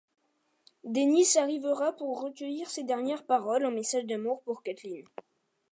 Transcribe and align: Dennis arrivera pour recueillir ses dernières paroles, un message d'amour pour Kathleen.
Dennis 0.83 1.37
arrivera 1.37 1.93
pour 1.95 2.21
recueillir 2.23 2.67
ses 2.71 2.83
dernières 2.83 3.23
paroles, 3.23 3.65
un 3.65 3.69
message 3.69 4.07
d'amour 4.07 4.41
pour 4.41 4.63
Kathleen. 4.63 5.05